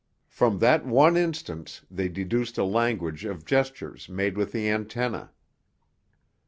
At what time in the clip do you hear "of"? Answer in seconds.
3.23-3.45